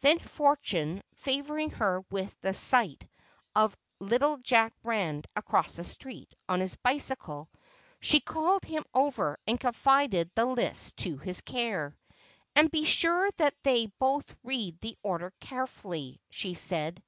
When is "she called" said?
8.00-8.64